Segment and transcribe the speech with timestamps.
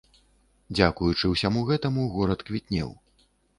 [0.77, 2.89] Дзякуючы ўсяму гэтаму горад квітнеў.